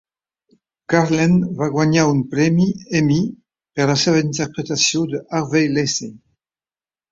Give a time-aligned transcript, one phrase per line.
[0.93, 2.65] Karlen va guanyar un premi
[3.01, 3.19] Emmy
[3.77, 6.13] per la seva interpretació de Harvey Lacey.